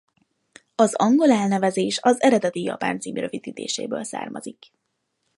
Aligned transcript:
Az 0.75 0.95
angol 0.95 1.31
elnevezés 1.31 1.99
az 2.01 2.21
eredeti 2.21 2.63
japán 2.63 2.99
cím 2.99 3.15
rövidítéséből 3.15 4.03
származik. 4.03 4.71